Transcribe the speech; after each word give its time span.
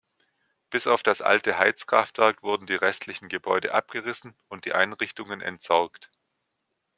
Bis 0.71 0.87
auf 0.87 1.03
das 1.03 1.21
alte 1.21 1.59
Heizkraftwerk 1.59 2.41
wurden 2.41 2.65
die 2.65 2.73
restlichen 2.73 3.29
Gebäude 3.29 3.75
abgerissen 3.75 4.33
und 4.49 4.65
die 4.65 4.73
Einrichtungen 4.73 5.41
entsorgt. 5.41 6.09